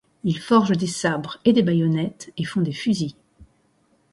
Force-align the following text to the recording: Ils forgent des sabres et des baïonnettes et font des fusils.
Ils 0.23 0.39
forgent 0.39 0.75
des 0.79 0.87
sabres 0.87 1.37
et 1.45 1.53
des 1.53 1.61
baïonnettes 1.61 2.33
et 2.35 2.43
font 2.43 2.61
des 2.61 2.71
fusils. 2.73 3.13